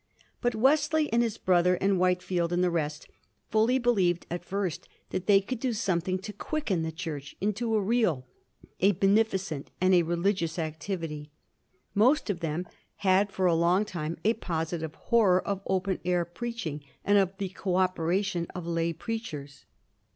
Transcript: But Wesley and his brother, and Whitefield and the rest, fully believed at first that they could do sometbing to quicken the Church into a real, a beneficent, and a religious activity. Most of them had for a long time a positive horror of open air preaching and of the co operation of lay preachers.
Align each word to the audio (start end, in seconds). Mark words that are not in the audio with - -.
But 0.41 0.55
Wesley 0.55 1.13
and 1.13 1.21
his 1.21 1.37
brother, 1.37 1.75
and 1.75 1.99
Whitefield 1.99 2.51
and 2.51 2.63
the 2.63 2.71
rest, 2.71 3.07
fully 3.51 3.77
believed 3.77 4.25
at 4.31 4.43
first 4.43 4.89
that 5.11 5.27
they 5.27 5.39
could 5.39 5.59
do 5.59 5.73
sometbing 5.73 6.23
to 6.23 6.33
quicken 6.33 6.81
the 6.81 6.91
Church 6.91 7.35
into 7.39 7.75
a 7.75 7.79
real, 7.81 8.25
a 8.79 8.93
beneficent, 8.93 9.69
and 9.79 9.93
a 9.93 10.01
religious 10.01 10.57
activity. 10.57 11.29
Most 11.93 12.31
of 12.31 12.39
them 12.39 12.65
had 13.05 13.31
for 13.31 13.45
a 13.45 13.53
long 13.53 13.85
time 13.85 14.17
a 14.25 14.33
positive 14.33 14.95
horror 14.95 15.47
of 15.47 15.61
open 15.67 15.99
air 16.03 16.25
preaching 16.25 16.83
and 17.05 17.19
of 17.19 17.37
the 17.37 17.49
co 17.49 17.75
operation 17.75 18.47
of 18.55 18.65
lay 18.65 18.93
preachers. 18.93 19.65